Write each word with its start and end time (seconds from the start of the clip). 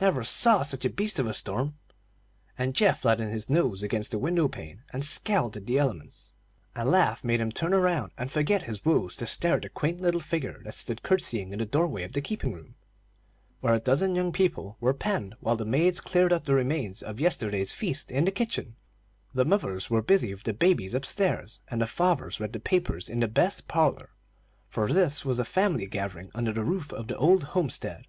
Never 0.00 0.24
saw 0.24 0.62
such 0.62 0.84
a 0.84 0.90
beast 0.90 1.20
of 1.20 1.28
a 1.28 1.32
storm!" 1.32 1.78
and 2.58 2.74
Geoff 2.74 3.02
flattened 3.02 3.30
his 3.30 3.48
nose 3.48 3.80
against 3.80 4.10
the 4.10 4.18
window 4.18 4.48
pane 4.48 4.82
and 4.92 5.04
scowled 5.04 5.56
at 5.56 5.66
the 5.66 5.78
elements. 5.78 6.34
A 6.74 6.84
laugh 6.84 7.22
made 7.22 7.38
him 7.38 7.52
turn 7.52 7.72
around, 7.72 8.10
and 8.18 8.28
forget 8.28 8.64
his 8.64 8.84
woes 8.84 9.14
to 9.14 9.24
stare 9.24 9.54
at 9.54 9.62
the 9.62 9.68
quaint 9.68 10.00
little 10.00 10.20
figure 10.20 10.60
that 10.64 10.74
stood 10.74 11.04
curtseying 11.04 11.52
in 11.52 11.60
the 11.60 11.64
door 11.64 11.86
way 11.86 12.02
of 12.02 12.12
the 12.12 12.20
keeping 12.20 12.52
room, 12.52 12.74
where 13.60 13.72
a 13.74 13.78
dozen 13.78 14.16
young 14.16 14.32
people 14.32 14.76
were 14.80 14.92
penned 14.92 15.36
while 15.38 15.54
the 15.54 15.64
maids 15.64 16.00
cleared 16.00 16.32
up 16.32 16.42
the 16.42 16.54
remains 16.54 17.00
of 17.00 17.20
yesterday's 17.20 17.72
feast 17.72 18.10
in 18.10 18.24
the 18.24 18.32
kitchen, 18.32 18.74
the 19.32 19.44
mothers 19.44 19.88
were 19.88 20.02
busy 20.02 20.34
with 20.34 20.42
the 20.42 20.52
babies 20.52 20.92
upstairs, 20.92 21.60
and 21.68 21.80
the 21.80 21.86
fathers 21.86 22.40
read 22.40 22.64
papers 22.64 23.08
in 23.08 23.20
the 23.20 23.28
best 23.28 23.68
parlor; 23.68 24.10
for 24.68 24.92
this 24.92 25.24
was 25.24 25.38
a 25.38 25.44
family 25.44 25.86
gathering 25.86 26.32
under 26.34 26.52
the 26.52 26.64
roof 26.64 26.92
of 26.92 27.06
the 27.06 27.16
old 27.18 27.44
homestead. 27.54 28.08